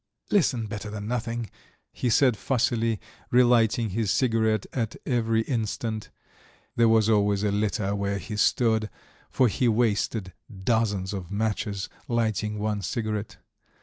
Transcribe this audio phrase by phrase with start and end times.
[0.31, 1.51] "Listen, Better than nothing,"
[1.93, 6.09] he said fussily, relighting his cigarette at every instant;
[6.75, 8.89] there was always a litter where he stood,
[9.29, 13.37] for he wasted dozens of matches, lighting one cigarette.